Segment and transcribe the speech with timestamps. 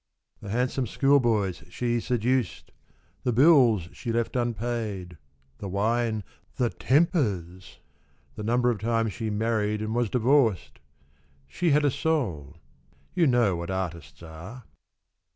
[0.41, 2.71] The handsome schoolboys she seduced!
[3.21, 5.19] the bills She left unpaid!
[5.59, 6.23] the wine!
[6.55, 7.77] the tempers!
[8.33, 10.79] The number of times she married and was divorced!
[11.45, 12.57] She had a soul.
[13.13, 14.63] You know what artists are.)